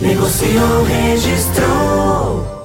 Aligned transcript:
Negociou, 0.00 0.82
registrou. 0.84 2.56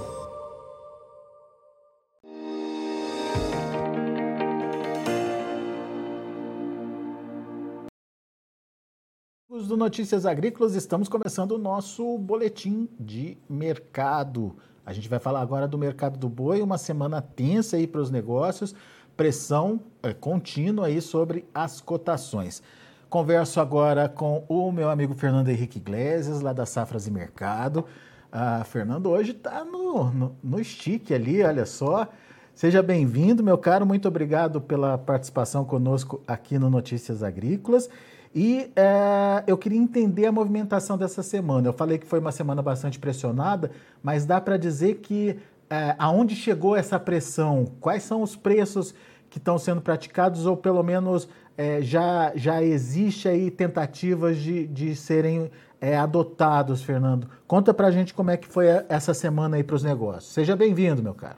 do 9.72 9.78
Notícias 9.78 10.26
Agrícolas, 10.26 10.76
estamos 10.76 11.08
começando 11.08 11.54
o 11.54 11.58
nosso 11.58 12.18
boletim 12.18 12.90
de 13.00 13.38
mercado. 13.50 14.54
A 14.86 14.92
gente 14.92 15.08
vai 15.08 15.18
falar 15.18 15.40
agora 15.40 15.66
do 15.66 15.78
mercado 15.78 16.20
do 16.20 16.28
boi, 16.28 16.62
uma 16.62 16.78
semana 16.78 17.22
tensa 17.22 17.78
aí 17.78 17.88
para 17.88 18.02
os 18.02 18.12
negócios, 18.12 18.76
pressão 19.16 19.80
é, 20.04 20.14
contínua 20.14 20.88
aí 20.88 21.02
sobre 21.02 21.46
as 21.54 21.80
cotações. 21.80 22.62
Converso 23.12 23.60
agora 23.60 24.08
com 24.08 24.46
o 24.48 24.72
meu 24.72 24.90
amigo 24.90 25.14
Fernando 25.14 25.50
Henrique 25.50 25.80
Iglesias, 25.80 26.40
lá 26.40 26.54
da 26.54 26.66
Safras 26.66 27.08
e 27.08 27.12
Mercado. 27.12 27.86
Ah, 28.32 28.64
Fernando 28.64 29.10
hoje 29.10 29.32
está 29.32 29.66
no, 29.66 30.10
no, 30.10 30.36
no 30.42 30.64
stick 30.64 31.12
ali, 31.12 31.44
olha 31.44 31.66
só. 31.66 32.08
Seja 32.56 32.82
bem-vindo, 32.82 33.44
meu 33.44 33.58
caro. 33.58 33.86
Muito 33.86 34.08
obrigado 34.08 34.62
pela 34.62 34.98
participação 34.98 35.66
conosco 35.66 36.22
aqui 36.26 36.58
no 36.58 36.70
Notícias 36.70 37.22
Agrícolas. 37.22 37.90
E 38.34 38.72
é, 38.78 39.44
eu 39.46 39.58
queria 39.58 39.78
entender 39.78 40.26
a 40.28 40.32
movimentação 40.32 40.98
dessa 40.98 41.22
semana. 41.22 41.68
Eu 41.68 41.74
falei 41.74 41.98
que 41.98 42.08
foi 42.08 42.20
uma 42.20 42.32
semana 42.32 42.62
bastante 42.62 42.98
pressionada, 42.98 43.72
mas 44.02 44.26
dá 44.26 44.40
para 44.40 44.56
dizer 44.56 45.00
que 45.00 45.38
é, 45.70 45.96
aonde 46.00 46.34
chegou 46.34 46.78
essa 46.78 46.98
pressão? 46.98 47.74
Quais 47.82 48.04
são 48.04 48.22
os 48.22 48.38
preços 48.38 48.96
que 49.32 49.38
estão 49.38 49.58
sendo 49.58 49.82
praticados 49.82 50.46
ou 50.46 50.58
pelo 50.58 50.84
menos 50.84 51.28
é, 51.58 51.82
já, 51.82 52.34
já 52.36 52.62
existe 52.62 53.30
aí 53.30 53.50
tentativas 53.50 54.38
de, 54.38 54.68
de 54.68 54.94
serem 54.94 55.50
é, 55.80 55.98
adotados, 55.98 56.84
Fernando. 56.84 57.30
Conta 57.48 57.74
para 57.74 57.88
a 57.88 57.92
gente 57.92 58.14
como 58.14 58.30
é 58.30 58.36
que 58.36 58.48
foi 58.48 58.68
essa 58.90 59.14
semana 59.14 59.56
aí 59.56 59.64
para 59.64 59.78
os 59.78 59.84
negócios. 59.84 60.34
Seja 60.34 60.54
bem-vindo, 60.54 61.02
meu 61.02 61.14
caro. 61.16 61.38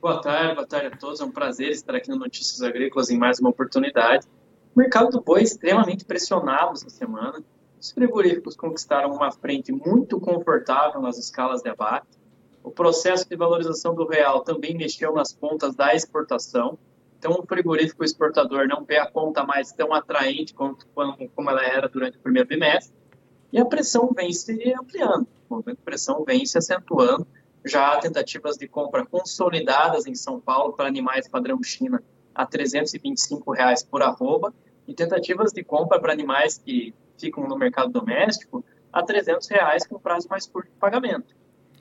Boa 0.00 0.20
tarde, 0.20 0.54
boa 0.54 0.66
tarde 0.66 0.88
a 0.88 0.96
todos. 0.96 1.20
É 1.20 1.24
um 1.24 1.30
prazer 1.30 1.70
estar 1.70 1.94
aqui 1.94 2.10
no 2.10 2.16
Notícias 2.16 2.60
Agrícolas 2.60 3.08
em 3.08 3.18
mais 3.18 3.40
uma 3.40 3.48
oportunidade. 3.48 4.26
O 4.76 4.78
mercado 4.78 5.10
do 5.10 5.22
boi 5.22 5.42
extremamente 5.42 6.04
pressionado 6.04 6.72
essa 6.72 6.90
semana. 6.90 7.42
Os 7.80 7.90
frigoríficos 7.92 8.56
conquistaram 8.56 9.10
uma 9.14 9.32
frente 9.32 9.72
muito 9.72 10.20
confortável 10.20 11.00
nas 11.00 11.16
escalas 11.16 11.62
de 11.62 11.70
abate. 11.70 12.17
O 12.62 12.70
processo 12.70 13.28
de 13.28 13.36
valorização 13.36 13.94
do 13.94 14.06
real 14.06 14.42
também 14.42 14.76
mexeu 14.76 15.12
nas 15.14 15.32
pontas 15.32 15.74
da 15.74 15.94
exportação. 15.94 16.78
Então, 17.18 17.32
o 17.32 17.46
frigorífico 17.46 18.04
exportador 18.04 18.68
não 18.68 18.84
vê 18.84 18.98
a 18.98 19.10
conta 19.10 19.44
mais 19.44 19.72
tão 19.72 19.92
atraente 19.92 20.54
quanto, 20.54 20.86
como 21.34 21.50
ela 21.50 21.64
era 21.64 21.88
durante 21.88 22.16
o 22.16 22.20
primeiro 22.20 22.48
bimestre, 22.48 22.94
e 23.52 23.58
a 23.58 23.64
pressão 23.64 24.12
vem 24.14 24.32
se 24.32 24.74
ampliando, 24.74 25.26
a 25.50 25.74
pressão 25.84 26.24
vem 26.24 26.44
se 26.44 26.58
acentuando. 26.58 27.26
Já 27.64 27.92
há 27.92 27.98
tentativas 27.98 28.56
de 28.56 28.68
compra 28.68 29.04
consolidadas 29.04 30.06
em 30.06 30.14
São 30.14 30.40
Paulo 30.40 30.74
para 30.74 30.86
animais 30.86 31.26
padrão 31.28 31.60
China 31.62 32.02
a 32.34 32.46
325 32.46 33.50
reais 33.52 33.82
por 33.82 34.00
arroba, 34.02 34.54
e 34.86 34.94
tentativas 34.94 35.52
de 35.52 35.64
compra 35.64 36.00
para 36.00 36.12
animais 36.12 36.56
que 36.56 36.94
ficam 37.18 37.46
no 37.48 37.58
mercado 37.58 37.90
doméstico 37.90 38.64
a 38.92 39.02
300 39.02 39.46
reais 39.48 39.86
com 39.86 39.98
prazo 39.98 40.28
mais 40.30 40.46
curto 40.46 40.70
de 40.70 40.78
pagamento. 40.78 41.34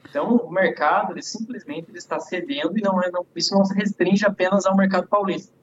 Então, 0.10 0.36
o 0.36 0.52
mercado 0.52 1.14
ele 1.14 1.22
simplesmente 1.22 1.90
ele 1.90 1.98
está 1.98 2.20
cedendo 2.20 2.78
e 2.78 2.82
não, 2.82 2.96
não, 3.12 3.26
isso 3.36 3.54
não 3.54 3.66
se 3.66 3.74
restringe 3.74 4.26
apenas 4.26 4.66
ao 4.66 4.76
mercado 4.76 5.08
paulista. 5.08 5.54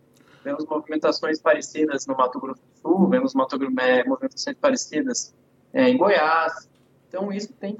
Vemos 0.44 0.66
movimentações 0.66 1.40
parecidas 1.40 2.06
no 2.06 2.14
Mato 2.16 2.38
Grosso 2.38 2.60
do 2.60 2.80
Sul, 2.80 3.08
vemos 3.08 3.34
Mato, 3.34 3.56
é, 3.80 4.04
movimentações 4.04 4.56
parecidas 4.60 5.34
é, 5.72 5.88
em 5.88 5.96
Goiás. 5.96 6.68
Então, 7.08 7.32
isso 7.32 7.52
tem 7.54 7.74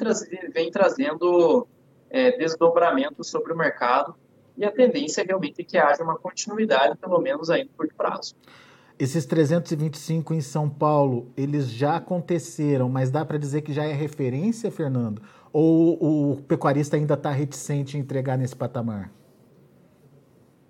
vem 0.52 0.70
trazendo 0.70 1.66
é, 2.08 2.36
desdobramento 2.38 3.22
sobre 3.22 3.52
o 3.52 3.56
mercado 3.56 4.14
e 4.56 4.64
a 4.64 4.70
tendência 4.70 5.22
é 5.22 5.25
realmente 5.25 5.64
que 5.64 5.76
haja 5.76 6.02
uma 6.02 6.16
continuidade, 6.16 6.96
pelo 6.96 7.19
menos 7.20 7.50
aí 7.50 7.64
no 7.64 7.70
curto 7.70 7.94
prazo. 7.94 8.34
Esses 8.96 9.26
325 9.26 10.32
em 10.32 10.41
São 10.41 10.70
Paulo, 10.70 11.32
eles 11.36 11.69
já 11.69 11.96
aconteceram, 11.96 12.88
mas 12.88 13.10
dá 13.10 13.25
para 13.25 13.36
dizer 13.36 13.62
que 13.62 13.72
já 13.72 13.84
é 13.84 13.92
referência, 13.92 14.70
Fernando? 14.70 15.20
Ou 15.56 16.32
o 16.32 16.42
pecuarista 16.42 16.97
ainda 16.97 17.15
está 17.15 17.31
reticente 17.31 17.97
em 17.97 18.00
entregar 18.00 18.37
nesse 18.37 18.56
patamar? 18.56 19.09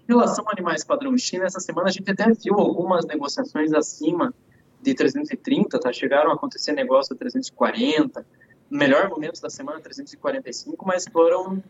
Em 0.06 0.12
relação 0.12 0.46
a 0.46 0.52
animais 0.52 0.84
padrão 0.84 1.16
China, 1.16 1.46
essa 1.46 1.58
semana 1.58 1.88
a 1.88 1.90
gente 1.90 2.10
até 2.10 2.30
viu 2.30 2.52
algumas 2.58 3.06
negociações 3.06 3.72
acima 3.72 4.34
de 4.82 4.92
330, 4.92 5.80
tá? 5.80 5.90
Chegaram 5.90 6.30
a 6.30 6.34
acontecer 6.34 6.72
negócio 6.72 7.14
a 7.14 7.18
340, 7.18 8.26
no 8.68 8.78
melhor 8.78 9.08
momento 9.08 9.40
da 9.40 9.48
semana 9.48 9.80
345, 9.80 10.86
mas 10.86 11.06
foram 11.10 11.64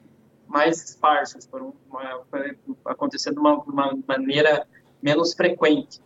mais 0.48 0.82
esparsos, 0.82 1.46
foram 1.46 1.72
uma, 1.88 2.24
acontecendo 2.86 3.34
de 3.34 3.40
uma, 3.40 3.54
uma 3.62 3.96
maneira 4.08 4.66
menos 5.00 5.34
frequente. 5.34 6.02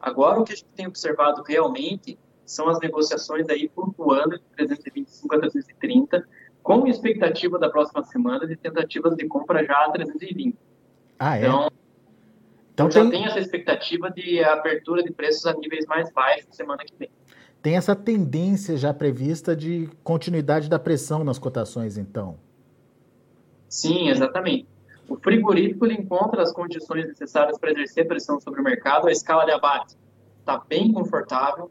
Agora 0.00 0.40
o 0.40 0.44
que 0.44 0.54
a 0.54 0.56
gente 0.56 0.68
tem 0.74 0.88
observado 0.88 1.40
realmente 1.44 2.18
são 2.44 2.68
as 2.68 2.80
negociações 2.80 3.48
aí 3.48 3.70
flutuando 3.72 4.38
de 4.38 4.44
325 4.56 5.36
a 5.36 5.38
330, 5.38 6.28
com 6.68 6.86
expectativa 6.86 7.58
da 7.58 7.70
próxima 7.70 8.04
semana 8.04 8.46
de 8.46 8.54
tentativas 8.54 9.16
de 9.16 9.26
compra 9.26 9.64
já 9.64 9.86
a 9.86 9.90
320. 9.90 10.54
Ah, 11.18 11.38
é? 11.38 11.40
Então, 11.40 11.70
então 12.74 12.90
já 12.90 13.00
tem... 13.00 13.10
tem 13.10 13.24
essa 13.24 13.38
expectativa 13.38 14.10
de 14.10 14.44
abertura 14.44 15.02
de 15.02 15.10
preços 15.10 15.46
a 15.46 15.54
níveis 15.54 15.86
mais 15.86 16.12
baixos 16.12 16.54
semana 16.54 16.84
que 16.84 16.94
vem. 16.98 17.08
Tem 17.62 17.74
essa 17.74 17.96
tendência 17.96 18.76
já 18.76 18.92
prevista 18.92 19.56
de 19.56 19.88
continuidade 20.04 20.68
da 20.68 20.78
pressão 20.78 21.24
nas 21.24 21.38
cotações, 21.38 21.96
então? 21.96 22.38
Sim, 23.66 24.10
exatamente. 24.10 24.68
O 25.08 25.16
frigorífico 25.16 25.86
ele 25.86 25.94
encontra 25.94 26.42
as 26.42 26.52
condições 26.52 27.08
necessárias 27.08 27.58
para 27.58 27.70
exercer 27.70 28.06
pressão 28.06 28.38
sobre 28.38 28.60
o 28.60 28.62
mercado. 28.62 29.08
A 29.08 29.10
escala 29.10 29.46
de 29.46 29.52
abate 29.52 29.96
está 30.40 30.62
bem 30.68 30.92
confortável. 30.92 31.70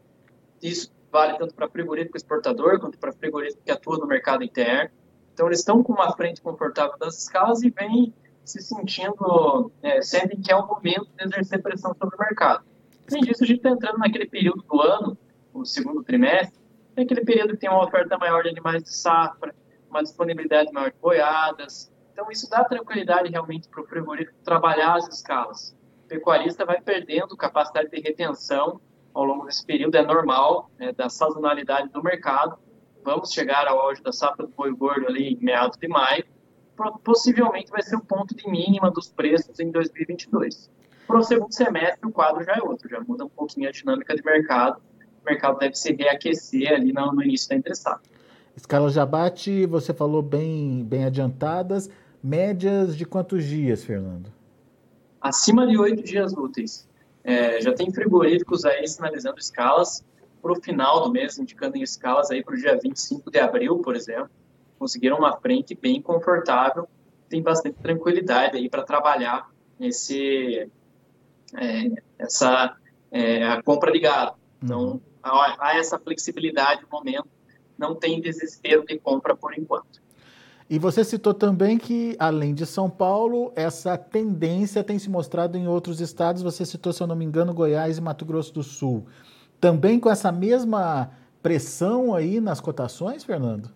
Isso 0.60 0.90
vale 1.10 1.38
tanto 1.38 1.54
para 1.54 1.68
frigorífico 1.68 2.16
exportador 2.16 2.78
quanto 2.80 2.98
para 2.98 3.12
frigorífico 3.12 3.62
que 3.64 3.70
atua 3.70 3.98
no 3.98 4.06
mercado 4.06 4.44
interno. 4.44 4.90
Então, 5.32 5.46
eles 5.46 5.60
estão 5.60 5.82
com 5.82 5.92
uma 5.92 6.12
frente 6.16 6.40
confortável 6.40 6.98
das 6.98 7.22
escalas 7.22 7.62
e 7.62 7.70
vêm 7.70 8.12
se 8.44 8.62
sentindo, 8.62 9.70
é, 9.82 10.00
sentem 10.02 10.40
que 10.40 10.50
é 10.50 10.56
o 10.56 10.66
momento 10.66 11.08
de 11.16 11.24
exercer 11.24 11.62
pressão 11.62 11.94
sobre 11.94 12.16
o 12.16 12.18
mercado. 12.18 12.64
Além 13.10 13.22
disso, 13.22 13.44
a 13.44 13.46
gente 13.46 13.58
está 13.58 13.70
entrando 13.70 13.98
naquele 13.98 14.26
período 14.26 14.62
do 14.62 14.80
ano, 14.80 15.18
o 15.52 15.64
segundo 15.64 16.02
trimestre, 16.02 16.58
é 16.96 17.02
aquele 17.02 17.24
período 17.24 17.50
que 17.50 17.58
tem 17.58 17.70
uma 17.70 17.84
oferta 17.84 18.18
maior 18.18 18.42
de 18.42 18.48
animais 18.48 18.82
de 18.82 18.94
safra, 18.94 19.54
uma 19.88 20.02
disponibilidade 20.02 20.72
maior 20.72 20.90
de 20.90 20.98
boiadas. 20.98 21.92
Então, 22.12 22.30
isso 22.30 22.50
dá 22.50 22.64
tranquilidade 22.64 23.30
realmente 23.30 23.68
para 23.68 23.82
o 23.82 23.86
frigorífico 23.86 24.36
trabalhar 24.42 24.96
as 24.96 25.08
escalas. 25.08 25.76
O 26.04 26.08
pecuarista 26.08 26.64
vai 26.64 26.80
perdendo 26.80 27.36
capacidade 27.36 27.90
de 27.90 28.00
retenção 28.00 28.80
ao 29.18 29.24
longo 29.24 29.46
desse 29.46 29.66
período, 29.66 29.96
é 29.96 30.02
normal, 30.02 30.70
né, 30.78 30.92
da 30.92 31.08
sazonalidade 31.08 31.88
do 31.88 32.00
mercado. 32.02 32.56
Vamos 33.04 33.32
chegar 33.32 33.66
ao 33.66 33.80
auge 33.80 34.00
da 34.00 34.12
safra 34.12 34.46
do 34.46 34.52
boi 34.52 34.72
gordo 34.72 35.08
ali 35.08 35.32
em 35.32 35.44
meados 35.44 35.76
de 35.76 35.88
maio. 35.88 36.24
Possivelmente 37.02 37.70
vai 37.70 37.82
ser 37.82 37.96
o 37.96 38.00
ponto 38.00 38.32
de 38.34 38.48
mínima 38.48 38.90
dos 38.92 39.08
preços 39.08 39.58
em 39.58 39.72
2022. 39.72 40.70
Para 41.04 41.18
o 41.18 41.22
segundo 41.24 41.52
semestre, 41.52 42.06
o 42.06 42.12
quadro 42.12 42.44
já 42.44 42.52
é 42.52 42.62
outro, 42.62 42.88
já 42.88 43.00
muda 43.00 43.24
um 43.24 43.28
pouquinho 43.28 43.68
a 43.68 43.72
dinâmica 43.72 44.14
de 44.14 44.24
mercado. 44.24 44.80
O 45.20 45.24
mercado 45.28 45.58
deve 45.58 45.74
se 45.74 45.92
reaquecer 45.92 46.72
ali 46.72 46.92
no, 46.92 47.12
no 47.12 47.22
início 47.22 47.48
da 47.48 47.56
interessada. 47.56 48.00
Escala 48.56 48.88
de 48.88 49.00
abate, 49.00 49.66
você 49.66 49.92
falou 49.92 50.22
bem, 50.22 50.84
bem 50.84 51.04
adiantadas. 51.04 51.90
Médias 52.22 52.96
de 52.96 53.04
quantos 53.04 53.44
dias, 53.44 53.82
Fernando? 53.82 54.30
Acima 55.20 55.66
de 55.66 55.76
oito 55.76 56.04
dias 56.04 56.32
úteis. 56.34 56.87
É, 57.28 57.60
já 57.60 57.74
tem 57.74 57.92
frigoríficos 57.92 58.64
aí 58.64 58.88
sinalizando 58.88 59.38
escalas 59.38 60.02
para 60.40 60.50
o 60.50 60.62
final 60.62 61.02
do 61.04 61.12
mês, 61.12 61.38
indicando 61.38 61.76
em 61.76 61.82
escalas 61.82 62.30
aí 62.30 62.42
para 62.42 62.54
o 62.54 62.56
dia 62.56 62.78
25 62.82 63.30
de 63.30 63.38
abril, 63.38 63.80
por 63.80 63.94
exemplo. 63.94 64.30
Conseguiram 64.78 65.18
uma 65.18 65.36
frente 65.36 65.74
bem 65.74 66.00
confortável, 66.00 66.88
tem 67.28 67.42
bastante 67.42 67.82
tranquilidade 67.82 68.56
aí 68.56 68.70
para 68.70 68.82
trabalhar 68.82 69.46
esse, 69.78 70.70
é, 71.54 72.02
essa 72.18 72.74
é, 73.10 73.46
a 73.46 73.62
compra 73.62 73.92
de 73.92 74.00
gado. 74.00 74.34
Então, 74.62 74.92
uhum. 74.92 75.00
há, 75.22 75.56
há, 75.58 75.76
essa 75.76 75.98
flexibilidade 75.98 76.80
no 76.80 76.88
momento 76.90 77.28
não 77.76 77.94
tem 77.94 78.22
desespero 78.22 78.86
de 78.86 78.98
compra 78.98 79.36
por 79.36 79.52
enquanto. 79.52 80.00
E 80.70 80.78
você 80.78 81.02
citou 81.02 81.32
também 81.32 81.78
que, 81.78 82.14
além 82.18 82.52
de 82.52 82.66
São 82.66 82.90
Paulo, 82.90 83.50
essa 83.56 83.96
tendência 83.96 84.84
tem 84.84 84.98
se 84.98 85.08
mostrado 85.08 85.56
em 85.56 85.66
outros 85.66 85.98
estados. 85.98 86.42
Você 86.42 86.66
citou, 86.66 86.92
se 86.92 87.02
eu 87.02 87.06
não 87.06 87.16
me 87.16 87.24
engano, 87.24 87.54
Goiás 87.54 87.96
e 87.96 88.00
Mato 88.02 88.26
Grosso 88.26 88.52
do 88.52 88.62
Sul. 88.62 89.06
Também 89.58 89.98
com 89.98 90.10
essa 90.10 90.30
mesma 90.30 91.10
pressão 91.42 92.14
aí 92.14 92.38
nas 92.38 92.60
cotações, 92.60 93.24
Fernando? 93.24 93.70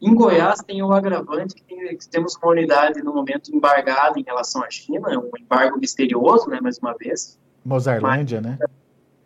Em 0.00 0.14
Goiás 0.14 0.60
tem 0.60 0.82
o 0.82 0.92
agravante 0.92 1.54
que 1.54 2.08
temos 2.10 2.36
uma 2.36 2.52
unidade 2.52 3.02
no 3.02 3.12
momento 3.12 3.54
embargada 3.54 4.18
em 4.18 4.22
relação 4.22 4.62
à 4.62 4.70
China, 4.70 5.08
um 5.18 5.30
embargo 5.36 5.78
misterioso, 5.78 6.48
né, 6.48 6.60
mais 6.60 6.78
uma 6.78 6.94
vez. 6.94 7.38
Mozarlândia, 7.64 8.40
Mas, 8.40 8.58
né? 8.58 8.66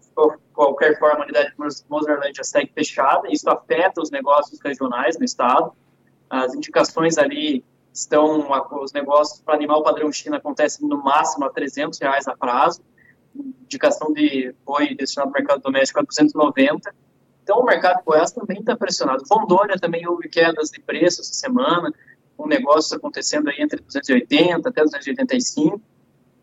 De 0.01 0.39
qualquer 0.55 0.99
forma, 0.99 1.21
a 1.21 1.25
unidade 1.25 1.51
de 1.51 1.85
Mozarlândia 1.91 2.45
segue 2.45 2.73
fechada, 2.73 3.29
isso 3.31 3.51
afeta 3.51 4.01
os 4.01 4.11
negócios 4.11 4.59
regionais 4.65 5.19
no 5.19 5.25
estado. 5.25 5.73
As 6.31 6.55
indicações 6.55 7.19
ali 7.19 7.65
estão, 7.93 8.49
os 8.83 8.93
negócios 8.93 9.41
para 9.41 9.55
animal 9.55 9.83
padrão 9.83 10.13
China 10.13 10.37
acontecem 10.37 10.87
no 10.87 11.03
máximo 11.03 11.47
a 11.47 11.51
300 11.51 11.99
reais 11.99 12.29
a 12.29 12.37
prazo, 12.37 12.83
indicação 13.35 14.13
de 14.13 14.55
boi 14.65 14.95
destinado 14.95 15.29
ao 15.29 15.33
mercado 15.33 15.61
doméstico 15.63 16.01
a 16.01 16.03
290 16.03 16.95
então, 17.49 17.61
o 17.61 17.65
mercado 17.65 18.01
de 18.01 18.05
Goiás 18.05 18.31
também 18.31 18.61
está 18.61 18.77
pressionado. 18.77 19.25
Rondônia 19.31 19.79
também 19.79 20.07
houve 20.07 20.29
quedas 20.29 20.69
de 20.69 20.79
preço 20.83 21.23
essa 21.23 21.33
semana, 21.33 21.91
um 22.39 22.47
negócio 22.47 22.95
acontecendo 22.95 23.49
aí 23.49 23.57
entre 23.59 23.81
280 23.81 24.69
até 24.69 24.83
285. 24.83 25.81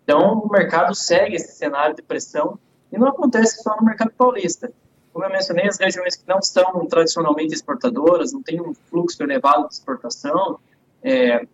Então, 0.04 0.40
o 0.40 0.52
mercado 0.52 0.96
segue 0.96 1.36
esse 1.36 1.58
cenário 1.58 1.96
de 1.96 2.02
pressão 2.02 2.58
e 2.92 2.98
não 2.98 3.10
acontece 3.10 3.62
só 3.62 3.76
no 3.76 3.86
mercado 3.86 4.14
paulista. 4.18 4.74
Como 5.16 5.24
eu 5.24 5.32
mencionei, 5.32 5.66
as 5.66 5.80
regiões 5.80 6.18
que 6.18 6.28
não 6.28 6.42
são 6.42 6.86
tradicionalmente 6.88 7.54
exportadoras, 7.54 8.34
não 8.34 8.44
têm 8.44 8.60
um 8.60 8.74
fluxo 8.74 9.24
elevado 9.24 9.66
de 9.70 9.76
exportação, 9.76 10.60
é, 11.02 11.48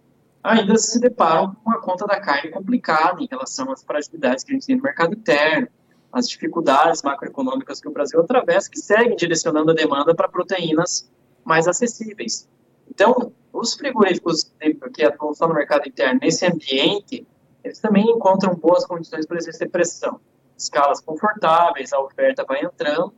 ainda 0.43 0.75
se 0.77 0.99
deparam 0.99 1.53
com 1.53 1.69
uma 1.69 1.79
conta 1.79 2.07
da 2.07 2.19
carne 2.19 2.49
complicada 2.49 3.21
em 3.21 3.27
relação 3.29 3.71
às 3.71 3.83
fragilidades 3.83 4.43
que 4.43 4.51
a 4.51 4.55
gente 4.55 4.65
tem 4.65 4.77
no 4.77 4.81
mercado 4.81 5.13
interno, 5.13 5.67
as 6.11 6.27
dificuldades 6.27 7.03
macroeconômicas 7.03 7.79
que 7.79 7.87
o 7.87 7.91
Brasil 7.91 8.19
atravessa, 8.19 8.67
que 8.67 8.79
seguem 8.79 9.15
direcionando 9.15 9.69
a 9.69 9.75
demanda 9.75 10.15
para 10.15 10.27
proteínas 10.27 11.07
mais 11.45 11.67
acessíveis. 11.67 12.49
Então, 12.89 13.31
os 13.53 13.75
frigoríficos 13.75 14.51
que 14.91 15.05
atuam 15.05 15.35
só 15.35 15.47
no 15.47 15.53
mercado 15.53 15.87
interno, 15.87 16.19
nesse 16.19 16.47
ambiente, 16.47 17.27
eles 17.63 17.77
também 17.77 18.09
encontram 18.09 18.55
boas 18.55 18.87
condições 18.87 19.27
para 19.27 19.37
exercer 19.37 19.69
pressão. 19.69 20.19
Escalas 20.57 20.99
confortáveis, 20.99 21.93
a 21.93 21.99
oferta 21.99 22.43
vai 22.43 22.65
entrando, 22.65 23.13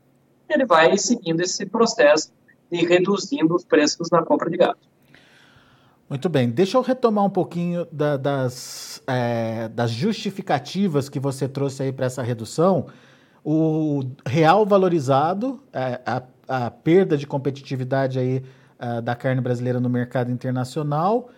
e 0.53 0.55
ele 0.55 0.65
vai 0.65 0.97
seguindo 0.97 1.41
esse 1.41 1.65
processo 1.65 2.31
de 2.71 2.85
reduzindo 2.85 3.53
os 3.55 3.65
preços 3.65 4.09
na 4.11 4.23
compra 4.23 4.49
de 4.49 4.57
gado. 4.57 4.77
Muito 6.09 6.29
bem, 6.29 6.49
deixa 6.49 6.77
eu 6.77 6.81
retomar 6.81 7.25
um 7.25 7.29
pouquinho 7.29 7.87
da, 7.91 8.17
das, 8.17 9.01
é, 9.07 9.67
das 9.69 9.89
justificativas 9.89 11.09
que 11.09 11.19
você 11.19 11.47
trouxe 11.47 11.83
aí 11.83 11.91
para 11.91 12.05
essa 12.05 12.21
redução. 12.21 12.87
O 13.43 14.03
real 14.25 14.65
valorizado, 14.65 15.61
é, 15.73 15.99
a, 16.05 16.23
a, 16.47 16.71
perda 16.71 17.17
de 17.17 17.25
competitividade 17.25 18.19
aí 18.19 18.43
é, 18.77 19.01
da 19.01 19.15
carne 19.15 19.41
brasileira 19.41 19.79
no 19.79 19.89
mercado 19.89 20.31
internacional 20.31 21.29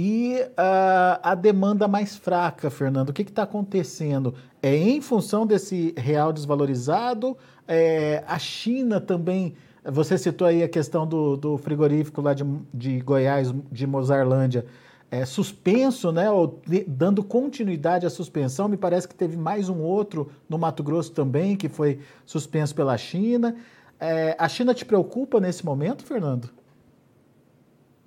e 0.00 0.46
a, 0.56 1.32
a 1.32 1.34
demanda 1.34 1.88
mais 1.88 2.14
fraca, 2.14 2.70
Fernando. 2.70 3.08
O 3.08 3.12
que 3.12 3.22
está 3.22 3.42
acontecendo? 3.42 4.32
É 4.62 4.72
em 4.76 5.00
função 5.00 5.44
desse 5.44 5.92
real 5.96 6.32
desvalorizado? 6.32 7.36
É, 7.66 8.22
a 8.24 8.38
China 8.38 9.00
também 9.00 9.56
você 9.84 10.16
citou 10.16 10.46
aí 10.46 10.62
a 10.62 10.68
questão 10.68 11.04
do, 11.04 11.36
do 11.36 11.58
frigorífico 11.58 12.20
lá 12.20 12.32
de, 12.32 12.44
de 12.72 13.00
Goiás, 13.00 13.52
de 13.72 13.88
Mozarlândia, 13.88 14.66
é, 15.10 15.24
suspenso, 15.24 16.12
né, 16.12 16.30
ou 16.30 16.60
de, 16.64 16.84
dando 16.84 17.24
continuidade 17.24 18.06
à 18.06 18.10
suspensão. 18.10 18.68
Me 18.68 18.76
parece 18.76 19.08
que 19.08 19.16
teve 19.16 19.36
mais 19.36 19.68
um 19.68 19.80
outro 19.80 20.30
no 20.48 20.56
Mato 20.56 20.84
Grosso 20.84 21.10
também, 21.10 21.56
que 21.56 21.68
foi 21.68 21.98
suspenso 22.24 22.72
pela 22.72 22.96
China. 22.96 23.56
É, 23.98 24.36
a 24.38 24.48
China 24.48 24.72
te 24.72 24.84
preocupa 24.84 25.40
nesse 25.40 25.66
momento, 25.66 26.04
Fernando? 26.04 26.50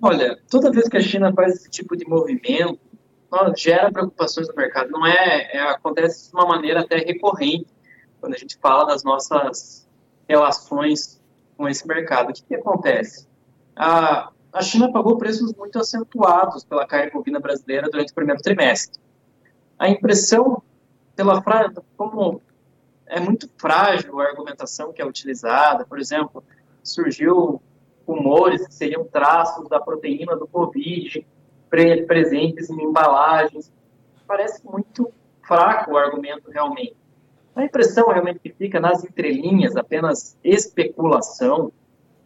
Olha, 0.04 0.36
toda 0.50 0.72
vez 0.72 0.88
que 0.88 0.96
a 0.96 1.00
China 1.00 1.32
faz 1.32 1.54
esse 1.54 1.70
tipo 1.70 1.96
de 1.96 2.04
movimento, 2.04 2.80
gera 3.56 3.90
preocupações 3.92 4.48
no 4.48 4.54
mercado. 4.56 4.90
Não 4.90 5.06
é, 5.06 5.50
é, 5.52 5.60
acontece 5.60 6.28
de 6.28 6.34
uma 6.34 6.44
maneira 6.44 6.80
até 6.80 6.96
recorrente 6.96 7.68
quando 8.20 8.34
a 8.34 8.36
gente 8.36 8.58
fala 8.58 8.84
das 8.84 9.04
nossas 9.04 9.88
relações 10.28 11.22
com 11.56 11.68
esse 11.68 11.86
mercado. 11.86 12.30
O 12.30 12.32
que, 12.32 12.42
que 12.42 12.54
acontece? 12.56 13.28
A, 13.76 14.32
a 14.52 14.60
China 14.60 14.92
pagou 14.92 15.16
preços 15.16 15.54
muito 15.54 15.78
acentuados 15.78 16.64
pela 16.64 16.84
carne 16.84 17.12
bovina 17.12 17.38
brasileira 17.38 17.88
durante 17.88 18.10
o 18.10 18.14
primeiro 18.14 18.42
trimestre. 18.42 19.00
A 19.78 19.88
impressão, 19.88 20.60
pela 21.14 21.40
como 21.96 22.42
é 23.06 23.20
muito 23.20 23.48
frágil 23.56 24.20
a 24.20 24.24
argumentação 24.24 24.92
que 24.92 25.00
é 25.00 25.06
utilizada, 25.06 25.84
por 25.86 26.00
exemplo, 26.00 26.42
surgiu 26.82 27.62
rumores 28.06 28.66
que 28.66 28.74
seriam 28.74 29.04
traços 29.04 29.68
da 29.68 29.80
proteína 29.80 30.36
do 30.36 30.46
Covid 30.46 31.26
pre 31.70 32.02
presentes 32.02 32.68
em 32.70 32.82
embalagens. 32.82 33.72
Parece 34.26 34.64
muito 34.66 35.10
fraco 35.46 35.92
o 35.92 35.96
argumento 35.96 36.50
realmente. 36.50 36.96
A 37.54 37.64
impressão 37.64 38.08
realmente 38.08 38.40
que 38.40 38.52
fica 38.52 38.80
nas 38.80 39.04
entrelinhas, 39.04 39.76
apenas 39.76 40.36
especulação, 40.42 41.72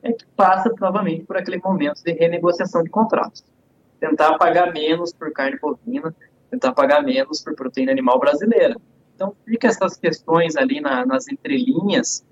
é 0.03 0.13
que 0.13 0.25
passa 0.37 0.73
novamente 0.81 1.25
por 1.25 1.37
aquele 1.37 1.59
momento 1.59 2.03
de 2.03 2.13
renegociação 2.13 2.83
de 2.83 2.91
contratos. 2.91 3.45
Tentar 3.99 4.39
pagar 4.39 4.73
menos 4.73 5.13
por 5.13 5.33
carne 5.33 5.59
bovina, 5.59 6.15
tentar 6.51 6.73
pagar 6.73 7.03
menos 7.03 7.43
por 7.43 7.55
proteína 7.55 7.93
animal 7.93 8.19
brasileira. 8.21 8.77
Então, 9.15 9.35
fica 9.45 9.67
essas 9.67 9.97
questões 9.97 10.57
ali 10.57 10.81
na, 10.81 11.05
nas 11.05 11.27
entrelinhas. 11.27 12.25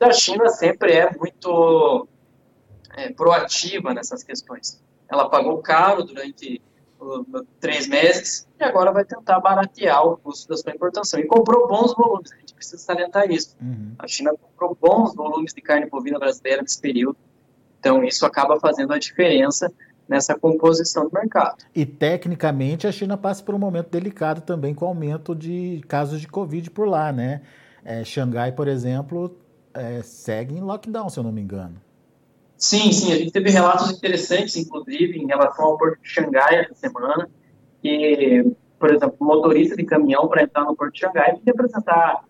A 0.00 0.12
China 0.12 0.48
sempre 0.48 0.92
é 0.92 1.14
muito 1.16 2.08
é, 2.96 3.12
proativa 3.12 3.92
nessas 3.92 4.22
questões. 4.22 4.82
Ela 5.08 5.28
pagou 5.28 5.58
caro 5.58 6.04
durante 6.04 6.60
três 7.60 7.86
meses 7.86 8.46
e 8.58 8.64
agora 8.64 8.90
vai 8.92 9.04
tentar 9.04 9.40
baratear 9.40 10.06
o 10.06 10.16
custo 10.16 10.48
da 10.48 10.56
sua 10.56 10.72
importação. 10.72 11.20
E 11.20 11.26
comprou 11.26 11.68
bons 11.68 11.94
volumes, 11.94 12.32
a 12.32 12.36
gente 12.36 12.54
precisa 12.54 12.78
salientar 12.78 13.30
isso. 13.30 13.56
Uhum. 13.60 13.92
A 13.98 14.06
China 14.08 14.32
comprou 14.40 14.76
bons 14.80 15.14
volumes 15.14 15.52
de 15.52 15.60
carne 15.60 15.86
bovina 15.86 16.18
brasileira 16.18 16.62
nesse 16.62 16.80
período, 16.80 17.16
então 17.78 18.02
isso 18.02 18.24
acaba 18.24 18.58
fazendo 18.58 18.92
a 18.92 18.98
diferença 18.98 19.70
nessa 20.08 20.38
composição 20.38 21.08
do 21.08 21.12
mercado. 21.12 21.56
E 21.74 21.84
tecnicamente 21.84 22.86
a 22.86 22.92
China 22.92 23.16
passa 23.16 23.42
por 23.42 23.54
um 23.54 23.58
momento 23.58 23.90
delicado 23.90 24.40
também 24.40 24.74
com 24.74 24.84
o 24.84 24.88
aumento 24.88 25.34
de 25.34 25.82
casos 25.88 26.20
de 26.20 26.28
Covid 26.28 26.70
por 26.70 26.86
lá, 26.86 27.12
né? 27.12 27.42
É, 27.84 28.04
Xangai, 28.04 28.52
por 28.52 28.68
exemplo, 28.68 29.36
é, 29.74 30.02
segue 30.02 30.54
em 30.56 30.60
lockdown, 30.60 31.08
se 31.08 31.18
eu 31.18 31.24
não 31.24 31.32
me 31.32 31.40
engano. 31.40 31.76
Sim, 32.64 32.90
sim, 32.92 33.12
a 33.12 33.16
gente 33.16 33.30
teve 33.30 33.50
relatos 33.50 33.90
interessantes, 33.90 34.56
inclusive, 34.56 35.18
em 35.18 35.26
relação 35.26 35.66
ao 35.66 35.76
Porto 35.76 36.00
de 36.00 36.08
Xangai 36.08 36.60
essa 36.60 36.72
semana, 36.74 37.28
que, 37.82 38.56
por 38.78 38.90
exemplo, 38.90 39.16
o 39.20 39.24
motorista 39.26 39.76
de 39.76 39.84
caminhão 39.84 40.26
para 40.28 40.44
entrar 40.44 40.64
no 40.64 40.74
Porto 40.74 40.94
de 40.94 41.00
Xangai 41.00 41.32
tem 41.32 41.42
que 41.42 41.50
apresentar 41.50 42.24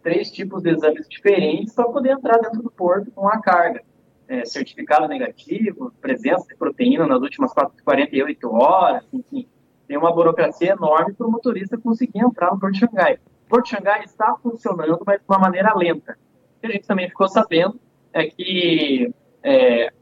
três 0.00 0.30
tipos 0.30 0.62
de 0.62 0.70
exames 0.70 1.08
diferentes 1.08 1.74
para 1.74 1.88
poder 1.88 2.12
entrar 2.12 2.38
dentro 2.38 2.62
do 2.62 2.70
porto 2.70 3.10
com 3.10 3.28
a 3.28 3.40
carga. 3.40 3.82
É, 4.28 4.44
certificado 4.44 5.08
negativo, 5.08 5.92
presença 6.00 6.46
de 6.46 6.54
proteína 6.54 7.04
nas 7.04 7.20
últimas 7.20 7.52
48 7.84 8.48
horas, 8.48 9.04
enfim. 9.12 9.48
Tem 9.88 9.96
uma 9.98 10.14
burocracia 10.14 10.70
enorme 10.70 11.14
para 11.14 11.26
o 11.26 11.32
motorista 11.32 11.76
conseguir 11.76 12.20
entrar 12.20 12.52
no 12.52 12.60
Porto 12.60 12.74
de 12.74 12.78
Xangai. 12.78 13.14
O 13.46 13.48
Porto 13.48 13.64
de 13.64 13.70
Xangai 13.70 14.04
está 14.04 14.36
funcionando, 14.40 15.00
mas 15.04 15.18
de 15.18 15.24
uma 15.28 15.40
maneira 15.40 15.74
lenta. 15.74 16.16
O 16.58 16.60
que 16.60 16.66
a 16.68 16.70
gente 16.70 16.86
também 16.86 17.08
ficou 17.08 17.26
sabendo 17.28 17.80
é 18.12 18.26
que 18.26 19.12
é, 19.42 19.92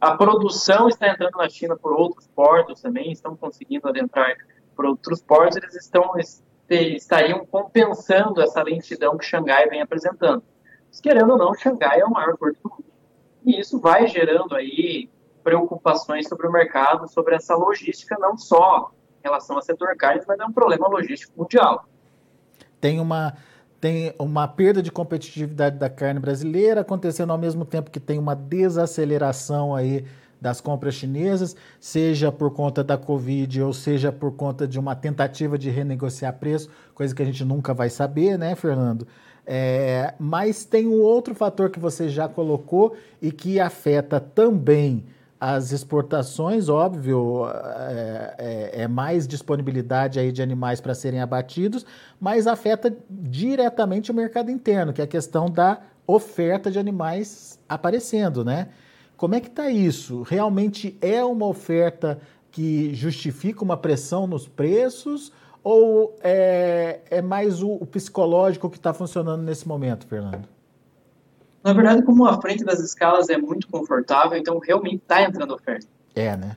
a 0.00 0.16
produção 0.16 0.88
está 0.88 1.08
entrando 1.08 1.36
na 1.36 1.48
China 1.48 1.76
por 1.76 1.92
outros 1.92 2.26
portos 2.28 2.80
também, 2.80 3.12
estão 3.12 3.36
conseguindo 3.36 3.88
adentrar 3.88 4.34
por 4.74 4.84
outros 4.84 5.22
portos, 5.22 5.56
eles 5.56 5.74
estão 5.74 6.12
estariam 6.68 7.44
compensando 7.44 8.40
essa 8.40 8.62
lentidão 8.62 9.16
que 9.16 9.24
Xangai 9.24 9.68
vem 9.68 9.82
apresentando. 9.82 10.42
Mas, 10.88 11.00
querendo 11.00 11.32
ou 11.32 11.38
não, 11.38 11.54
Xangai 11.54 12.00
é 12.00 12.04
o 12.04 12.10
maior 12.10 12.36
porto 12.36 12.58
do 12.62 12.70
mundo. 12.70 12.84
E 13.44 13.60
isso 13.60 13.78
vai 13.78 14.06
gerando 14.06 14.54
aí 14.54 15.10
preocupações 15.42 16.28
sobre 16.28 16.46
o 16.46 16.52
mercado, 16.52 17.08
sobre 17.08 17.34
essa 17.34 17.54
logística, 17.54 18.16
não 18.18 18.38
só 18.38 18.90
em 19.20 19.22
relação 19.24 19.56
ao 19.56 19.62
setor 19.62 19.96
carne, 19.96 20.22
mas 20.26 20.38
é 20.38 20.44
um 20.44 20.52
problema 20.52 20.88
logístico 20.88 21.32
mundial. 21.36 21.84
Tem 22.80 23.00
uma 23.00 23.34
tem 23.82 24.14
uma 24.16 24.46
perda 24.46 24.80
de 24.80 24.92
competitividade 24.92 25.76
da 25.76 25.90
carne 25.90 26.20
brasileira, 26.20 26.82
acontecendo 26.82 27.32
ao 27.32 27.36
mesmo 27.36 27.64
tempo 27.64 27.90
que 27.90 27.98
tem 27.98 28.16
uma 28.16 28.32
desaceleração 28.32 29.74
aí 29.74 30.04
das 30.40 30.60
compras 30.60 30.94
chinesas, 30.94 31.56
seja 31.80 32.30
por 32.30 32.52
conta 32.52 32.84
da 32.84 32.96
Covid 32.96 33.60
ou 33.60 33.72
seja 33.72 34.12
por 34.12 34.36
conta 34.36 34.68
de 34.68 34.78
uma 34.78 34.94
tentativa 34.94 35.58
de 35.58 35.68
renegociar 35.68 36.32
preço, 36.34 36.70
coisa 36.94 37.12
que 37.12 37.22
a 37.22 37.24
gente 37.24 37.44
nunca 37.44 37.74
vai 37.74 37.90
saber, 37.90 38.38
né, 38.38 38.54
Fernando? 38.54 39.04
É, 39.44 40.14
mas 40.16 40.64
tem 40.64 40.86
um 40.86 41.00
outro 41.00 41.34
fator 41.34 41.68
que 41.68 41.80
você 41.80 42.08
já 42.08 42.28
colocou 42.28 42.94
e 43.20 43.32
que 43.32 43.58
afeta 43.58 44.20
também 44.20 45.04
as 45.44 45.72
exportações, 45.72 46.68
óbvio, 46.68 47.44
é, 47.48 48.34
é, 48.38 48.82
é 48.82 48.88
mais 48.88 49.26
disponibilidade 49.26 50.20
aí 50.20 50.30
de 50.30 50.40
animais 50.40 50.80
para 50.80 50.94
serem 50.94 51.20
abatidos, 51.20 51.84
mas 52.20 52.46
afeta 52.46 52.96
diretamente 53.10 54.12
o 54.12 54.14
mercado 54.14 54.52
interno, 54.52 54.92
que 54.92 55.00
é 55.00 55.04
a 55.04 55.08
questão 55.08 55.46
da 55.46 55.80
oferta 56.06 56.70
de 56.70 56.78
animais 56.78 57.58
aparecendo, 57.68 58.44
né? 58.44 58.68
Como 59.16 59.34
é 59.34 59.40
que 59.40 59.48
está 59.48 59.68
isso? 59.68 60.22
Realmente 60.22 60.96
é 61.00 61.24
uma 61.24 61.46
oferta 61.46 62.20
que 62.52 62.94
justifica 62.94 63.64
uma 63.64 63.76
pressão 63.76 64.28
nos 64.28 64.46
preços 64.46 65.32
ou 65.64 66.14
é, 66.22 67.00
é 67.10 67.20
mais 67.20 67.64
o, 67.64 67.72
o 67.72 67.84
psicológico 67.84 68.70
que 68.70 68.76
está 68.76 68.94
funcionando 68.94 69.42
nesse 69.42 69.66
momento, 69.66 70.06
Fernando? 70.06 70.46
Na 71.62 71.72
verdade, 71.72 72.02
como 72.02 72.26
a 72.26 72.40
frente 72.40 72.64
das 72.64 72.80
escalas 72.80 73.28
é 73.28 73.36
muito 73.36 73.68
confortável, 73.68 74.36
então 74.36 74.58
realmente 74.58 74.96
está 74.96 75.22
entrando 75.22 75.54
oferta. 75.54 75.86
É, 76.14 76.36
né? 76.36 76.56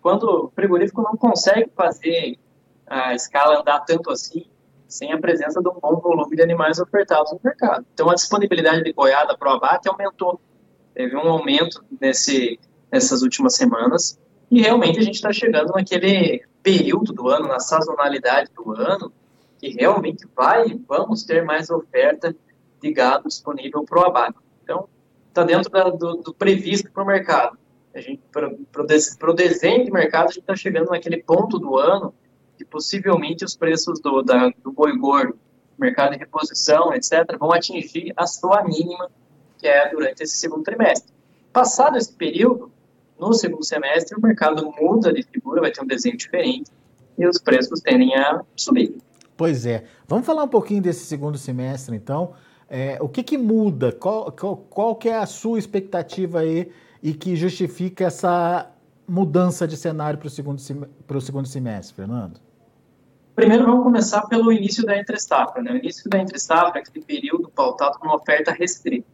Quando 0.00 0.24
o 0.24 0.52
frigorífico 0.54 1.02
não 1.02 1.16
consegue 1.16 1.70
fazer 1.76 2.38
a 2.86 3.14
escala 3.14 3.60
andar 3.60 3.80
tanto 3.80 4.10
assim, 4.10 4.46
sem 4.88 5.12
a 5.12 5.18
presença 5.18 5.62
de 5.62 5.68
um 5.68 5.78
bom 5.80 5.96
volume 6.00 6.34
de 6.34 6.42
animais 6.42 6.80
ofertados 6.80 7.30
no 7.32 7.40
mercado. 7.42 7.86
Então, 7.94 8.10
a 8.10 8.14
disponibilidade 8.14 8.82
de 8.82 8.92
boiada 8.92 9.36
para 9.38 9.52
o 9.52 9.54
abate 9.54 9.88
aumentou. 9.88 10.40
Teve 10.92 11.16
um 11.16 11.28
aumento 11.28 11.84
nesse, 12.00 12.58
nessas 12.90 13.22
últimas 13.22 13.54
semanas, 13.54 14.18
e 14.50 14.60
realmente 14.60 14.98
a 14.98 15.02
gente 15.02 15.14
está 15.14 15.32
chegando 15.32 15.72
naquele 15.72 16.42
período 16.62 17.12
do 17.12 17.28
ano, 17.28 17.46
na 17.46 17.60
sazonalidade 17.60 18.50
do 18.56 18.72
ano, 18.72 19.12
que 19.60 19.68
realmente 19.68 20.26
vai, 20.34 20.76
vamos 20.88 21.22
ter 21.22 21.44
mais 21.44 21.70
oferta 21.70 22.34
de 22.80 22.92
gado 22.92 23.28
disponível 23.28 23.84
para 23.84 24.00
o 24.00 24.04
abate. 24.06 24.38
Então, 24.62 24.88
está 25.28 25.44
dentro 25.44 25.70
da, 25.70 25.88
do, 25.90 26.16
do, 26.16 26.34
previsto 26.34 26.90
para 26.90 27.02
o 27.02 27.06
mercado. 27.06 27.58
Para 28.30 29.30
o 29.30 29.34
desenho 29.34 29.84
de 29.84 29.90
mercado, 29.90 30.24
a 30.24 30.28
gente 30.28 30.40
está 30.40 30.54
chegando 30.54 30.90
naquele 30.90 31.22
ponto 31.22 31.58
do 31.58 31.76
ano 31.76 32.14
que 32.56 32.64
possivelmente 32.64 33.44
os 33.44 33.56
preços 33.56 34.00
do, 34.00 34.22
da, 34.22 34.50
do 34.62 34.70
boi 34.70 34.96
gordo, 34.96 35.38
mercado 35.78 36.12
de 36.12 36.18
reposição, 36.18 36.92
etc., 36.92 37.38
vão 37.38 37.52
atingir 37.52 38.12
a 38.16 38.26
sua 38.26 38.62
mínima, 38.62 39.10
que 39.58 39.66
é 39.66 39.88
durante 39.90 40.22
esse 40.22 40.36
segundo 40.36 40.62
trimestre. 40.62 41.12
Passado 41.52 41.96
esse 41.96 42.12
período, 42.12 42.70
no 43.18 43.32
segundo 43.32 43.64
semestre, 43.64 44.16
o 44.16 44.20
mercado 44.20 44.72
muda 44.78 45.12
de 45.12 45.22
figura, 45.22 45.60
vai 45.60 45.70
ter 45.70 45.82
um 45.82 45.86
desenho 45.86 46.16
diferente 46.16 46.70
e 47.18 47.26
os 47.26 47.38
preços 47.38 47.80
tendem 47.80 48.14
a 48.14 48.42
subir. 48.56 48.96
Pois 49.36 49.64
é. 49.64 49.84
Vamos 50.06 50.26
falar 50.26 50.44
um 50.44 50.48
pouquinho 50.48 50.82
desse 50.82 51.04
segundo 51.06 51.38
semestre, 51.38 51.96
então. 51.96 52.34
É, 52.72 52.98
o 53.00 53.08
que, 53.08 53.24
que 53.24 53.36
muda? 53.36 53.90
Qual, 53.90 54.30
qual, 54.30 54.56
qual 54.56 54.94
que 54.94 55.08
é 55.08 55.16
a 55.16 55.26
sua 55.26 55.58
expectativa 55.58 56.38
aí 56.38 56.70
e 57.02 57.12
que 57.12 57.34
justifica 57.34 58.04
essa 58.04 58.70
mudança 59.08 59.66
de 59.66 59.76
cenário 59.76 60.20
para 60.20 60.28
o 60.28 60.30
segundo, 60.30 60.60
segundo 60.60 61.48
semestre, 61.48 61.96
Fernando? 61.96 62.40
Primeiro, 63.34 63.64
vamos 63.64 63.82
começar 63.82 64.22
pelo 64.28 64.52
início 64.52 64.84
da 64.84 64.96
entre-safra. 64.96 65.60
Né? 65.60 65.72
O 65.72 65.76
início 65.78 66.08
da 66.08 66.18
entre-safra 66.18 66.78
é 66.78 66.82
aquele 66.82 67.04
período 67.04 67.48
pautado 67.48 67.98
com 67.98 68.06
uma 68.06 68.14
oferta 68.14 68.52
restrita. 68.52 69.08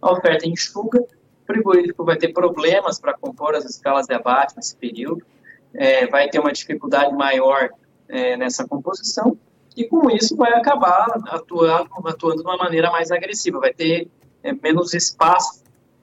A 0.00 0.12
oferta 0.12 0.46
enxuga, 0.46 1.00
o 1.00 1.46
frigorífico 1.46 2.04
vai 2.04 2.16
ter 2.16 2.32
problemas 2.32 3.00
para 3.00 3.18
compor 3.18 3.56
as 3.56 3.64
escalas 3.64 4.06
de 4.06 4.14
abate 4.14 4.54
nesse 4.56 4.76
período, 4.76 5.26
é, 5.74 6.06
vai 6.06 6.28
ter 6.28 6.38
uma 6.38 6.52
dificuldade 6.52 7.12
maior 7.12 7.70
é, 8.08 8.36
nessa 8.36 8.66
composição, 8.66 9.36
e 9.76 9.84
com 9.86 10.10
isso 10.10 10.36
vai 10.36 10.52
acabar 10.52 11.06
atuando, 11.28 11.90
atuando 12.06 12.42
de 12.42 12.48
uma 12.48 12.56
maneira 12.56 12.90
mais 12.90 13.10
agressiva, 13.10 13.60
vai 13.60 13.72
ter 13.72 14.08
é, 14.42 14.52
menos 14.52 14.94
espaço 14.94 15.62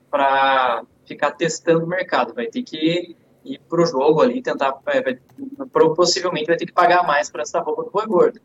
para 0.09 0.83
ficar 1.05 1.31
testando 1.31 1.85
o 1.85 1.87
mercado, 1.87 2.33
vai 2.33 2.47
ter 2.47 2.63
que 2.63 3.15
ir 3.43 3.59
para 3.69 3.81
o 3.81 3.85
jogo 3.85 4.21
ali, 4.21 4.41
tentar, 4.41 4.77
é, 4.87 5.01
vai, 5.01 5.19
possivelmente 5.95 6.47
vai 6.47 6.57
ter 6.57 6.65
que 6.65 6.73
pagar 6.73 7.05
mais 7.05 7.29
para 7.29 7.41
essa 7.41 7.59
roupa 7.59 7.83
do 7.83 7.91
boi 7.91 8.05
gordo. 8.05 8.39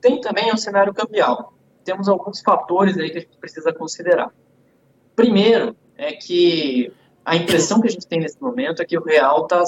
Tem 0.00 0.20
também 0.20 0.52
o 0.52 0.58
cenário 0.58 0.92
cambial. 0.92 1.54
Temos 1.84 2.08
alguns 2.08 2.40
fatores 2.40 2.98
aí 2.98 3.10
que 3.10 3.18
a 3.18 3.20
gente 3.20 3.38
precisa 3.38 3.72
considerar. 3.72 4.32
Primeiro 5.14 5.76
é 5.96 6.12
que 6.12 6.92
a 7.24 7.36
impressão 7.36 7.80
que 7.80 7.88
a 7.88 7.90
gente 7.90 8.06
tem 8.06 8.20
nesse 8.20 8.40
momento 8.40 8.82
é 8.82 8.84
que 8.84 8.98
o 8.98 9.02
real 9.02 9.42
está 9.42 9.62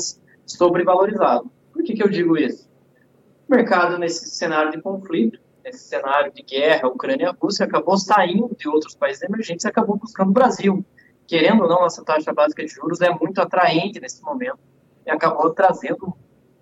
sobrevalorizado. 0.46 1.50
Por 1.72 1.82
que, 1.82 1.94
que 1.94 2.02
eu 2.02 2.08
digo 2.08 2.36
isso? 2.36 2.68
O 3.48 3.54
mercado, 3.54 3.98
nesse 3.98 4.30
cenário 4.30 4.72
de 4.72 4.80
conflito, 4.80 5.38
nesse 5.62 5.84
cenário 5.84 6.32
de 6.32 6.42
guerra, 6.42 6.88
Ucrânia-Rússia, 6.88 7.66
acabou 7.66 7.96
saindo 7.96 8.54
de 8.56 8.68
outros 8.68 8.94
países 8.94 9.22
emergentes 9.22 9.64
e 9.64 9.68
acabou 9.68 9.96
buscando 9.96 10.30
o 10.30 10.32
Brasil. 10.32 10.84
Querendo 11.26 11.62
ou 11.62 11.68
não, 11.68 11.80
nossa 11.80 12.04
taxa 12.04 12.32
básica 12.32 12.64
de 12.64 12.68
juros 12.68 13.00
é 13.00 13.10
muito 13.10 13.40
atraente 13.40 14.00
nesse 14.00 14.22
momento 14.22 14.58
e 15.06 15.10
acabou 15.10 15.50
trazendo 15.52 16.06
um 16.06 16.12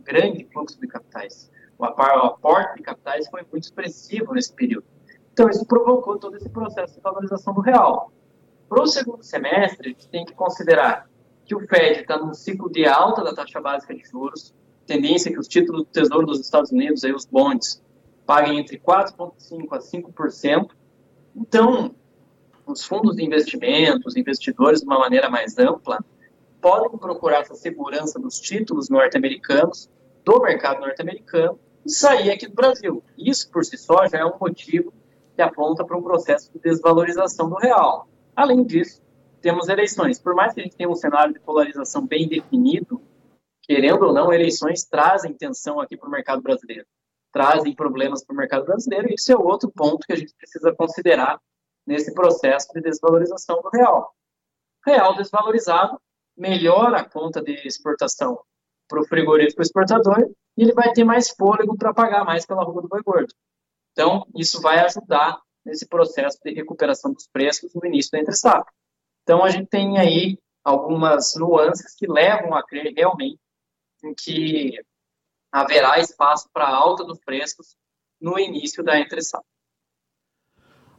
grande 0.03 0.45
fluxo 0.53 0.81
de 0.81 0.87
capitais. 0.87 1.51
O 1.79 1.85
aporte 1.85 2.77
de 2.77 2.83
capitais 2.83 3.29
foi 3.29 3.43
muito 3.51 3.65
expressivo 3.65 4.35
nesse 4.35 4.53
período. 4.53 4.87
Então, 5.33 5.49
isso 5.49 5.65
provocou 5.67 6.19
todo 6.19 6.37
esse 6.37 6.49
processo 6.49 6.95
de 6.95 7.01
valorização 7.01 7.55
do 7.55 7.61
real. 7.61 8.13
Para 8.69 8.83
o 8.83 8.87
segundo 8.87 9.23
semestre, 9.23 9.89
a 9.89 9.91
gente 9.91 10.09
tem 10.09 10.25
que 10.25 10.35
considerar 10.35 11.09
que 11.45 11.55
o 11.55 11.61
Fed 11.67 12.01
está 12.01 12.19
num 12.19 12.35
ciclo 12.35 12.71
de 12.71 12.87
alta 12.87 13.23
da 13.23 13.35
taxa 13.35 13.61
básica 13.61 13.95
de 13.95 14.05
juros, 14.05 14.55
tendência 14.93 15.31
é 15.31 15.33
que 15.33 15.39
os 15.39 15.49
títulos 15.49 15.83
do 15.83 15.89
Tesouro 15.89 16.27
dos 16.27 16.41
Estados 16.41 16.71
Unidos, 16.71 17.05
aí 17.05 17.13
os 17.13 17.25
bonds, 17.25 17.83
paguem 18.27 18.59
entre 18.59 18.79
4,5% 18.79 19.67
a 19.71 19.79
5%. 19.79 20.71
Então, 21.35 21.95
os 22.67 22.85
fundos 22.85 23.17
de 23.17 23.25
investimento, 23.25 24.07
os 24.07 24.17
investidores, 24.17 24.81
de 24.81 24.87
uma 24.87 24.99
maneira 24.99 25.31
mais 25.31 25.59
ampla, 25.59 25.99
podem 26.61 26.97
procurar 26.99 27.41
essa 27.41 27.55
segurança 27.55 28.19
dos 28.21 28.39
títulos 28.41 28.89
norte-americanos, 28.89 29.91
do 30.25 30.41
mercado 30.41 30.81
norte-americano, 30.81 31.59
e 31.85 31.91
sair 31.91 32.31
aqui 32.31 32.47
do 32.47 32.55
Brasil. 32.55 33.03
Isso, 33.19 33.51
por 33.51 33.65
si 33.65 33.77
só, 33.77 34.07
já 34.07 34.19
é 34.19 34.25
um 34.25 34.39
motivo 34.41 34.93
que 35.35 35.43
aponta 35.43 35.85
para 35.85 35.97
um 35.97 36.03
processo 36.03 36.53
de 36.53 36.61
desvalorização 36.61 37.49
do 37.49 37.57
real. 37.57 38.07
Além 38.37 38.63
disso, 38.63 39.03
temos 39.41 39.69
eleições. 39.69 40.21
Por 40.21 40.35
mais 40.35 40.55
que 40.55 40.61
a 40.61 40.65
gente 40.65 40.77
tenha 40.77 40.89
um 40.89 40.95
cenário 40.95 41.35
de 41.35 41.41
polarização 41.41 42.07
bem 42.07 42.29
definido, 42.29 43.01
querendo 43.73 44.03
ou 44.05 44.13
não, 44.13 44.31
eleições 44.31 44.85
trazem 44.85 45.33
tensão 45.33 45.81
aqui 45.81 45.97
para 45.97 46.07
o 46.07 46.13
mercado 46.13 46.43
brasileiro, 46.43 46.87
trazem 47.33 47.75
problemas 47.75 48.23
para 48.23 48.35
o 48.35 48.37
mercado 48.37 48.67
brasileiro, 48.67 49.09
e 49.09 49.15
isso 49.15 49.33
é 49.33 49.37
outro 49.37 49.73
ponto 49.75 50.07
que 50.07 50.13
a 50.13 50.17
gente 50.17 50.35
precisa 50.35 50.75
considerar 50.75 51.41
nesse 51.87 52.13
processo 52.13 52.69
de 52.75 52.83
desvalorização 52.83 53.63
do 53.63 53.71
real. 53.71 54.15
Real 54.87 55.15
desvalorizado 55.15 55.99
melhora 56.37 56.99
a 56.99 57.09
conta 57.09 57.41
de 57.41 57.67
exportação 57.67 58.39
para 58.87 59.01
o 59.01 59.07
frigorífico 59.07 59.63
exportador 59.63 60.31
e 60.55 60.63
ele 60.63 60.75
vai 60.75 60.93
ter 60.93 61.05
mais 61.05 61.31
fôlego 61.31 61.75
para 61.75 61.95
pagar 61.95 62.27
mais 62.27 62.45
pela 62.45 62.65
roupa 62.65 62.83
do 62.83 62.89
boi 62.89 63.03
gordo. 63.03 63.33
Então, 63.93 64.27
isso 64.37 64.61
vai 64.61 64.81
ajudar 64.81 65.41
nesse 65.65 65.89
processo 65.89 66.39
de 66.45 66.53
recuperação 66.53 67.11
dos 67.11 67.27
preços 67.27 67.73
no 67.75 67.87
início 67.87 68.11
da 68.13 68.19
entre-safra. 68.19 68.71
Então, 69.23 69.43
a 69.43 69.49
gente 69.49 69.69
tem 69.69 69.99
aí 69.99 70.39
algumas 70.63 71.35
nuances 71.37 71.95
que 71.95 72.07
levam 72.07 72.55
a 72.55 72.63
crer 72.63 72.93
realmente 72.95 73.42
em 74.03 74.15
que 74.15 74.79
haverá 75.51 75.99
espaço 75.99 76.49
para 76.53 76.69
alta 76.69 77.05
dos 77.05 77.19
preços 77.21 77.77
no 78.21 78.39
início 78.39 78.83
da 78.83 78.99
entre 78.99 79.21
-safra. 79.21 79.43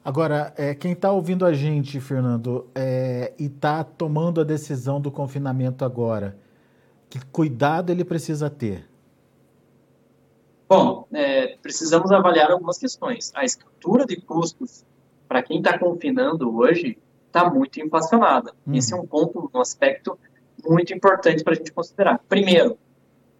Agora, 0.05 0.53
é, 0.57 0.75
quem 0.75 0.91
está 0.91 1.11
ouvindo 1.11 1.45
a 1.45 1.53
gente, 1.53 1.99
Fernando, 2.01 2.69
é, 2.75 3.33
e 3.39 3.45
está 3.45 3.83
tomando 3.85 4.41
a 4.41 4.43
decisão 4.43 4.99
do 4.99 5.09
confinamento 5.09 5.85
agora, 5.85 6.37
que 7.09 7.23
cuidado 7.27 7.89
ele 7.89 8.03
precisa 8.03 8.49
ter? 8.49 8.85
Bom, 10.67 11.07
é, 11.13 11.55
precisamos 11.61 12.11
avaliar 12.11 12.51
algumas 12.51 12.77
questões. 12.77 13.31
A 13.33 13.45
estrutura 13.45 14.05
de 14.05 14.19
custos 14.19 14.83
para 15.27 15.41
quem 15.41 15.59
está 15.59 15.77
confinando 15.79 16.53
hoje 16.53 16.97
está 17.27 17.49
muito 17.49 17.79
inflacionada. 17.79 18.53
Uhum. 18.67 18.75
Esse 18.75 18.93
é 18.93 18.97
um 18.97 19.05
ponto, 19.05 19.49
um 19.53 19.61
aspecto 19.61 20.17
muito 20.67 20.93
importante 20.93 21.43
para 21.43 21.53
a 21.53 21.55
gente 21.55 21.71
considerar. 21.71 22.19
Primeiro, 22.27 22.77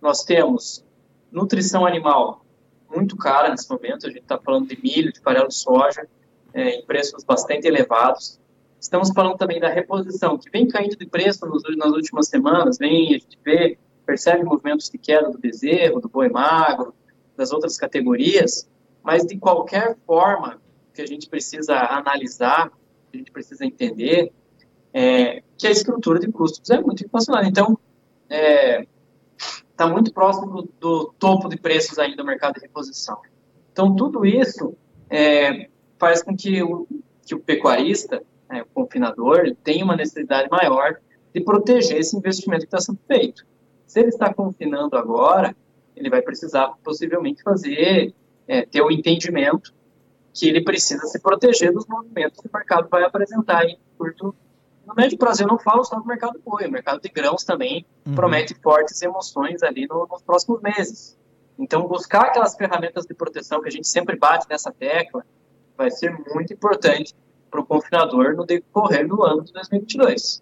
nós 0.04 0.26
temos 0.26 0.84
nutrição 1.32 1.86
animal 1.86 2.46
muito 2.94 3.16
cara 3.16 3.50
nesse 3.50 3.68
momento, 3.70 4.06
a 4.06 4.10
gente 4.10 4.22
está 4.22 4.38
falando 4.38 4.68
de 4.68 4.80
milho, 4.80 5.12
de 5.12 5.20
farelo 5.22 5.48
de 5.48 5.56
soja, 5.56 6.06
é, 6.54 6.76
em 6.76 6.86
preços 6.86 7.24
bastante 7.24 7.66
elevados. 7.66 8.38
Estamos 8.80 9.10
falando 9.12 9.38
também 9.38 9.62
da 9.62 9.70
reposição, 9.70 10.38
que 10.38 10.50
vem 10.50 10.68
caindo 10.68 10.98
de 10.98 11.06
preço 11.06 11.46
nos, 11.48 11.64
nas 11.78 11.92
últimas 11.92 12.28
semanas, 12.28 12.78
vem, 12.78 13.16
a 13.16 13.18
gente 13.18 13.40
vê, 13.44 13.78
percebe 14.06 14.44
movimentos 14.44 14.90
de 14.90 14.98
queda 14.98 15.32
do 15.32 15.40
bezerro, 15.40 16.02
do 16.02 16.10
boi 16.10 16.28
magro, 16.28 16.94
das 17.36 17.52
outras 17.54 17.78
categorias, 17.78 18.70
mas 19.02 19.26
de 19.26 19.38
qualquer 19.38 19.98
forma 20.06 20.62
que 20.94 21.02
a 21.02 21.08
gente 21.08 21.30
precisa 21.30 21.78
analisar, 21.78 22.70
a 23.12 23.18
gente 23.18 23.32
precisa 23.32 23.66
entender, 23.66 24.34
é, 24.94 25.42
que 25.58 25.66
a 25.66 25.72
estrutura 25.72 26.20
de 26.20 26.30
custos 26.30 26.70
é 26.70 26.80
muito 26.80 27.04
inflacionária. 27.06 27.48
Então, 27.48 27.80
é, 28.30 28.86
está 29.74 29.88
muito 29.88 30.14
próximo 30.14 30.70
do, 30.80 31.14
topo 31.20 31.50
de 31.50 31.58
preços 31.58 32.00
ainda 32.00 32.18
do 32.18 32.26
mercado 32.26 32.56
de 32.56 32.62
reposição. 32.62 33.20
Então, 33.72 33.96
tudo 33.96 34.26
isso 34.26 34.76
é, 35.10 35.68
faz 36.00 36.24
com 36.24 36.36
que 36.36 36.62
o, 36.62 36.88
que 37.26 37.34
o 37.36 37.40
pecuarista, 37.40 38.24
né, 38.48 38.62
o 38.62 38.66
confinador, 38.74 39.56
tenha 39.64 39.84
uma 39.84 39.96
necessidade 39.96 40.48
maior 40.50 40.98
de 41.34 41.42
proteger 41.42 41.98
esse 41.98 42.16
investimento 42.16 42.62
que 42.62 42.68
está 42.68 42.80
sendo 42.80 43.00
feito. 43.08 43.46
Se 43.88 44.00
ele 44.00 44.10
está 44.10 44.32
confinando 44.32 44.96
agora, 44.96 45.56
ele 45.96 46.10
vai 46.10 46.22
precisar 46.22 46.74
possivelmente 46.84 47.42
fazer, 47.42 48.14
é, 48.48 48.66
ter 48.66 48.82
o 48.82 48.92
entendimento 48.92 49.74
que 50.34 50.48
ele 50.48 50.64
precisa 50.64 51.06
se 51.08 51.20
proteger 51.20 51.74
dos 51.74 51.86
movimentos 51.88 52.40
que 52.40 52.48
o 52.48 52.52
mercado 52.54 52.88
vai 52.90 53.04
apresentar 53.04 53.66
em 53.66 53.78
curto 53.98 54.36
no 54.86 54.94
médio 54.96 55.18
prazo, 55.18 55.44
eu 55.44 55.48
não 55.48 55.58
falo 55.58 55.84
só 55.84 56.00
do 56.00 56.06
mercado 56.06 56.40
boi, 56.44 56.68
o 56.68 56.72
mercado 56.72 57.02
de 57.02 57.10
grãos 57.10 57.44
também 57.44 57.86
uhum. 58.06 58.16
promete 58.16 58.54
fortes 58.56 59.02
emoções 59.02 59.64
ali 59.64 59.88
no, 59.88 60.08
nos 60.08 60.22
próximos 60.22 60.62
meses. 60.62 61.18
Então, 61.58 61.88
buscar 61.88 62.26
aquelas 62.26 62.56
ferramentas 62.56 63.06
de 63.06 63.14
proteção 63.14 63.62
que 63.62 63.68
a 63.68 63.72
gente 63.72 63.88
sempre 63.88 64.18
bate 64.18 64.48
nessa 64.50 64.72
tecla 64.72 65.26
vai 65.78 65.90
ser 65.90 66.12
muito 66.34 66.54
importante 66.54 67.14
para 67.50 67.62
o 67.62 67.66
confinador 67.66 68.36
no 68.36 68.46
decorrer 68.46 69.08
do 69.08 69.24
ano 69.24 69.44
de 69.44 69.54
2022. 69.54 70.42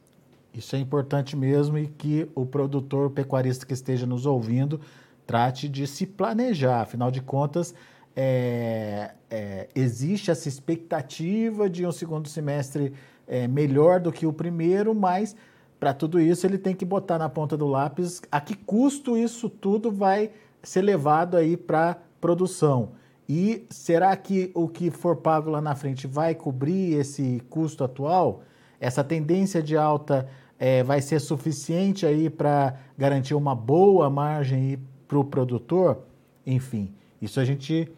Isso 0.54 0.76
é 0.76 0.80
importante 0.80 1.36
mesmo 1.36 1.78
e 1.78 1.88
que 1.88 2.30
o 2.36 2.46
produtor 2.46 3.10
pecuarista 3.12 3.66
que 3.66 3.74
esteja 3.74 4.06
nos 4.06 4.26
ouvindo 4.26 4.82
trate 5.26 5.70
de 5.70 5.88
se 5.88 6.06
planejar. 6.06 6.82
Afinal 6.82 7.12
de 7.12 7.22
contas, 7.22 7.74
é, 8.16 9.12
é, 9.30 9.70
existe 9.74 10.32
essa 10.32 10.48
expectativa 10.50 11.70
de 11.70 11.86
um 11.86 11.92
segundo 11.92 12.28
semestre 12.28 12.94
é, 13.32 13.48
melhor 13.48 14.02
do 14.02 14.12
que 14.12 14.28
o 14.28 14.34
primeiro, 14.34 14.94
mas 14.94 15.34
para 15.80 15.94
tudo 15.94 16.20
isso 16.20 16.46
ele 16.46 16.58
tem 16.58 16.76
que 16.76 16.84
botar 16.84 17.18
na 17.18 17.30
ponta 17.30 17.56
do 17.56 17.66
lápis 17.66 18.22
a 18.30 18.42
que 18.42 18.54
custo 18.54 19.18
isso 19.18 19.50
tudo 19.50 19.90
vai 19.90 20.32
ser 20.62 20.82
levado 20.82 21.38
aí 21.38 21.56
para 21.56 21.98
produção. 22.20 22.90
E 23.30 23.66
será 23.70 24.14
que 24.18 24.52
o 24.54 24.68
que 24.68 24.92
for 24.92 25.16
pago 25.16 25.50
lá 25.50 25.62
na 25.62 25.74
frente 25.74 26.06
vai 26.06 26.36
cobrir 26.36 26.96
esse 26.96 27.42
custo 27.50 27.86
atual? 27.86 28.44
Essa 28.82 29.02
tendência 29.02 29.64
de 29.64 29.78
alta 29.78 30.28
é, 30.60 30.84
vai 30.84 31.02
ser 31.02 31.22
suficiente 31.22 32.06
aí 32.06 32.30
para 32.30 32.76
garantir 32.98 33.34
uma 33.34 33.56
boa 33.56 34.10
margem 34.10 34.78
para 35.08 35.18
o 35.18 35.24
produtor? 35.24 36.00
Enfim, 36.46 36.94
isso 37.22 37.40
a 37.40 37.46
gente 37.46 37.90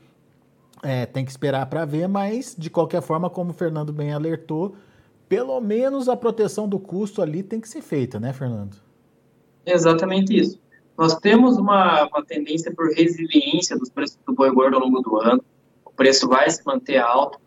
é, 0.83 1.07
tem 1.07 1.25
que 1.25 1.31
esperar 1.31 1.65
para 1.65 1.85
ver, 1.85 2.07
mas 2.07 2.55
de 2.55 2.69
qualquer 2.69 3.01
forma, 3.01 3.31
como 3.31 3.49
o 3.49 3.53
Fernando 3.53 3.91
bem 3.91 4.13
alertou, 4.13 4.75
pelo 5.33 5.59
menos 5.59 6.07
a 6.07 6.15
proteção 6.15 6.69
do 6.69 6.79
custo 6.79 7.19
ali 7.19 7.41
tem 7.41 7.59
que 7.59 7.67
ser 7.67 7.81
feita, 7.81 8.19
né, 8.19 8.31
Fernando? 8.31 8.77
Exatamente 9.65 10.37
isso. 10.37 10.61
Nós 10.95 11.15
temos 11.15 11.57
uma, 11.57 12.05
uma 12.05 12.23
tendência 12.23 12.71
por 12.71 12.93
resiliência 12.93 13.75
dos 13.75 13.89
preços 13.89 14.19
do 14.27 14.31
boi 14.31 14.51
gordo 14.51 14.75
ao 14.75 14.83
longo 14.83 15.01
do 15.01 15.17
ano. 15.17 15.43
O 15.83 15.89
preço 15.89 16.27
vai 16.27 16.47
se 16.51 16.63
manter 16.63 16.99
alto, 16.99 17.39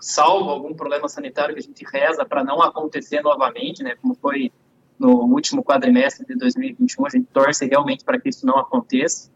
salvo 0.00 0.50
algum 0.50 0.74
problema 0.74 1.08
sanitário 1.08 1.54
que 1.54 1.60
a 1.60 1.62
gente 1.62 1.84
reza 1.84 2.24
para 2.24 2.42
não 2.42 2.60
acontecer 2.60 3.22
novamente, 3.22 3.84
né, 3.84 3.94
como 4.02 4.16
foi 4.16 4.50
no 4.98 5.32
último 5.32 5.62
quadrimestre 5.62 6.26
de 6.26 6.34
2021. 6.34 7.06
A 7.06 7.10
gente 7.10 7.28
torce 7.32 7.68
realmente 7.68 8.04
para 8.04 8.18
que 8.18 8.30
isso 8.30 8.44
não 8.44 8.58
aconteça. 8.58 9.30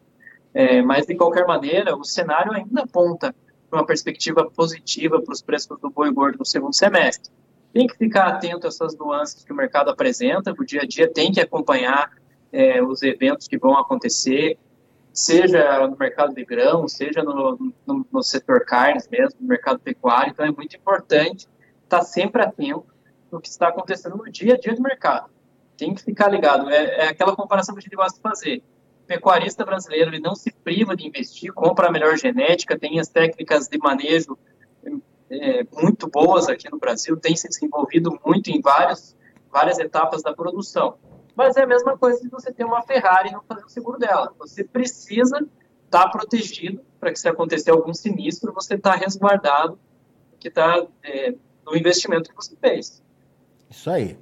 É, 0.53 0.81
mas, 0.81 1.05
de 1.05 1.15
qualquer 1.15 1.47
maneira, 1.47 1.95
o 1.95 2.03
cenário 2.03 2.51
ainda 2.51 2.81
aponta 2.81 3.33
para 3.69 3.79
uma 3.79 3.85
perspectiva 3.85 4.51
positiva 4.53 5.21
para 5.21 5.31
os 5.31 5.41
preços 5.41 5.79
do 5.79 5.89
boi 5.89 6.11
gordo 6.11 6.39
no 6.39 6.45
segundo 6.45 6.75
semestre 6.75 7.31
tem 7.73 7.87
que 7.87 7.97
ficar 7.97 8.27
atento 8.27 8.67
a 8.67 8.69
essas 8.69 8.95
nuances 8.95 9.43
que 9.43 9.51
o 9.51 9.55
mercado 9.55 9.89
apresenta, 9.89 10.53
o 10.57 10.65
dia 10.65 10.81
a 10.81 10.85
dia 10.85 11.11
tem 11.11 11.31
que 11.31 11.41
acompanhar 11.41 12.11
é, 12.51 12.81
os 12.83 13.01
eventos 13.01 13.47
que 13.47 13.57
vão 13.57 13.75
acontecer, 13.75 14.59
seja 15.11 15.87
no 15.87 15.97
mercado 15.97 16.35
de 16.35 16.45
grão, 16.45 16.87
seja 16.87 17.23
no, 17.23 17.57
no, 17.85 18.05
no, 18.11 18.23
setor 18.23 18.63
carnes 18.63 19.07
mesmo, 19.09 19.39
no 19.41 19.47
mercado 19.47 19.79
pecuário. 19.79 20.31
Então 20.31 20.45
é 20.45 20.51
muito 20.51 20.75
importante 20.75 21.47
estar 21.83 22.03
sempre 22.03 22.43
atento 22.43 22.85
no 23.31 23.41
que 23.41 23.49
está 23.49 23.69
acontecendo 23.69 24.17
no 24.17 24.31
dia 24.31 24.53
a 24.53 24.57
dia 24.57 24.75
do 24.75 24.81
mercado. 24.81 25.29
Tem 25.75 25.95
que 25.95 26.03
ficar 26.03 26.29
ligado. 26.29 26.69
É, 26.69 27.05
é 27.05 27.07
aquela 27.07 27.35
comparação 27.35 27.73
que 27.73 27.79
a 27.79 27.81
gente 27.83 27.95
gosta 27.95 28.15
de 28.15 28.21
fazer. 28.21 28.63
O 29.03 29.07
pecuarista 29.07 29.65
brasileiro 29.65 30.11
ele 30.11 30.19
não 30.19 30.35
se 30.35 30.53
priva 30.63 30.95
de 30.95 31.07
investir, 31.07 31.51
compra 31.51 31.87
a 31.87 31.91
melhor 31.91 32.15
genética, 32.17 32.77
tem 32.77 32.99
as 32.99 33.09
técnicas 33.09 33.67
de 33.67 33.77
manejo 33.79 34.37
é, 35.33 35.67
muito 35.81 36.07
boas 36.07 36.47
aqui 36.47 36.69
no 36.71 36.77
Brasil, 36.77 37.17
tem 37.17 37.35
se 37.35 37.47
desenvolvido 37.47 38.19
muito 38.25 38.49
em 38.49 38.61
várias, 38.61 39.15
várias 39.51 39.79
etapas 39.79 40.21
da 40.21 40.33
produção. 40.33 40.95
Mas 41.35 41.57
é 41.57 41.63
a 41.63 41.67
mesma 41.67 41.97
coisa 41.97 42.21
de 42.21 42.29
você 42.29 42.51
ter 42.53 42.63
uma 42.63 42.83
Ferrari 42.83 43.29
e 43.29 43.31
não 43.31 43.41
fazer 43.41 43.65
o 43.65 43.69
seguro 43.69 43.97
dela. 43.97 44.31
Você 44.37 44.63
precisa 44.63 45.37
estar 45.85 46.03
tá 46.03 46.09
protegido 46.09 46.81
para 46.99 47.11
que 47.11 47.19
se 47.19 47.27
acontecer 47.27 47.71
algum 47.71 47.93
sinistro, 47.93 48.53
você 48.53 48.75
está 48.75 48.95
resguardado 48.95 49.79
que 50.39 50.49
está 50.49 50.85
é, 51.03 51.33
no 51.65 51.75
investimento 51.75 52.29
que 52.29 52.35
você 52.35 52.55
fez. 52.55 53.01
Isso 53.69 53.89
aí. 53.89 54.17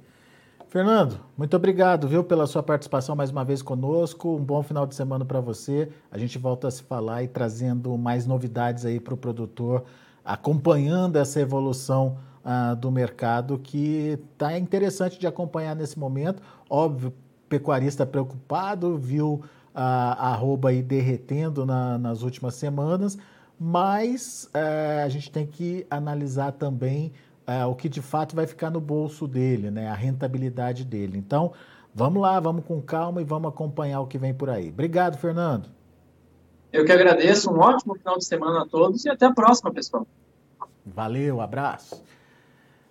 Fernando, 0.68 1.20
muito 1.36 1.54
obrigado, 1.54 2.08
viu, 2.08 2.24
pela 2.24 2.46
sua 2.46 2.62
participação 2.62 3.14
mais 3.14 3.30
uma 3.30 3.44
vez 3.44 3.60
conosco. 3.60 4.36
Um 4.36 4.42
bom 4.42 4.62
final 4.62 4.86
de 4.86 4.94
semana 4.94 5.22
para 5.22 5.38
você. 5.38 5.90
A 6.10 6.16
gente 6.16 6.38
volta 6.38 6.68
a 6.68 6.70
se 6.70 6.82
falar 6.82 7.22
e 7.22 7.28
trazendo 7.28 7.98
mais 7.98 8.26
novidades 8.26 8.86
aí 8.86 8.98
para 8.98 9.12
o 9.12 9.16
produtor 9.16 9.84
acompanhando 10.24 11.16
essa 11.16 11.40
evolução 11.40 12.18
uh, 12.44 12.76
do 12.76 12.90
mercado 12.90 13.58
que 13.58 14.18
está 14.32 14.58
interessante 14.58 15.18
de 15.18 15.26
acompanhar 15.26 15.74
nesse 15.74 15.98
momento. 15.98 16.42
Óbvio, 16.68 17.12
pecuarista 17.48 18.06
preocupado, 18.06 18.96
viu 18.96 19.42
a 19.74 20.30
arroba 20.30 20.68
aí 20.68 20.82
derretendo 20.82 21.64
na, 21.64 21.96
nas 21.98 22.22
últimas 22.22 22.54
semanas, 22.54 23.16
mas 23.58 24.50
uh, 24.54 25.04
a 25.04 25.08
gente 25.08 25.30
tem 25.30 25.46
que 25.46 25.86
analisar 25.90 26.52
também 26.52 27.12
uh, 27.46 27.68
o 27.68 27.74
que 27.74 27.88
de 27.88 28.02
fato 28.02 28.36
vai 28.36 28.46
ficar 28.46 28.70
no 28.70 28.80
bolso 28.80 29.26
dele, 29.26 29.70
né? 29.70 29.88
a 29.88 29.94
rentabilidade 29.94 30.84
dele. 30.84 31.18
Então, 31.18 31.52
vamos 31.94 32.22
lá, 32.22 32.38
vamos 32.38 32.64
com 32.64 32.80
calma 32.80 33.20
e 33.20 33.24
vamos 33.24 33.48
acompanhar 33.48 34.00
o 34.00 34.06
que 34.06 34.18
vem 34.18 34.34
por 34.34 34.50
aí. 34.50 34.68
Obrigado, 34.68 35.16
Fernando. 35.16 35.68
Eu 36.72 36.86
que 36.86 36.92
agradeço, 36.92 37.52
um 37.52 37.58
ótimo 37.58 37.94
final 37.94 38.16
de 38.16 38.24
semana 38.24 38.62
a 38.62 38.66
todos 38.66 39.04
e 39.04 39.10
até 39.10 39.26
a 39.26 39.32
próxima, 39.32 39.70
pessoal. 39.70 40.06
Valeu, 40.86 41.40
abraço. 41.40 42.02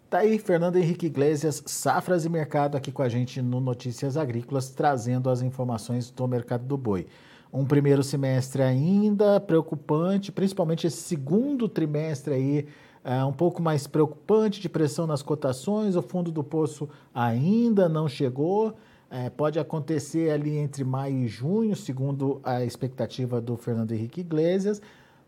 Tá 0.08 0.20
aí 0.20 0.38
Fernando 0.38 0.76
Henrique 0.76 1.08
Iglesias, 1.08 1.64
Safras 1.66 2.24
e 2.24 2.30
Mercado 2.30 2.78
aqui 2.78 2.92
com 2.92 3.02
a 3.02 3.10
gente 3.10 3.42
no 3.42 3.60
Notícias 3.60 4.18
Agrícolas, 4.18 4.70
trazendo 4.70 5.30
as 5.30 5.42
informações 5.42 6.12
do 6.12 6.28
mercado 6.28 6.64
do 6.64 6.78
boi. 6.78 7.08
Um 7.52 7.66
primeiro 7.66 8.04
semestre 8.04 8.62
ainda 8.62 9.40
preocupante, 9.40 10.32
principalmente 10.32 10.86
esse 10.86 10.98
segundo 10.98 11.68
trimestre 11.68 12.34
aí, 12.34 12.68
é 13.04 13.24
um 13.26 13.34
pouco 13.34 13.64
mais 13.64 13.88
preocupante 13.88 14.62
de 14.62 14.70
pressão 14.70 15.08
nas 15.08 15.24
cotações, 15.24 15.96
o 15.96 16.04
fundo 16.04 16.32
do 16.32 16.44
poço 16.44 16.88
ainda 17.16 17.90
não 17.90 18.08
chegou. 18.08 18.76
É, 19.14 19.30
pode 19.30 19.60
acontecer 19.60 20.32
ali 20.32 20.58
entre 20.58 20.86
maio 20.86 21.18
e 21.18 21.28
junho, 21.28 21.76
segundo 21.76 22.40
a 22.46 22.64
expectativa 22.64 23.42
do 23.42 23.58
Fernando 23.58 23.92
Henrique 23.92 24.22
Iglesias. 24.22 24.82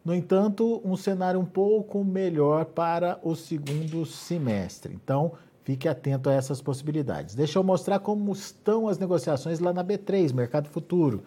No 0.06 0.16
entanto, 0.16 0.82
um 0.86 0.96
cenário 0.96 1.38
um 1.38 1.46
pouco 1.46 2.02
melhor 2.02 2.64
para 2.64 3.20
o 3.22 3.36
segundo 3.36 4.06
semestre. 4.06 4.94
Então, 4.94 5.34
fique 5.64 5.90
atento 5.90 6.30
a 6.30 6.34
essas 6.34 6.62
possibilidades. 6.62 7.36
Deixa 7.36 7.60
eu 7.60 7.64
mostrar 7.64 8.00
como 8.00 8.32
estão 8.32 8.88
as 8.88 8.98
negociações 8.98 9.60
lá 9.60 9.74
na 9.74 9.84
B3, 9.84 10.34
Mercado 10.34 10.70
Futuro. 10.70 11.22